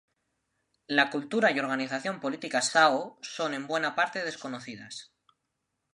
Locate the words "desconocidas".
4.29-4.95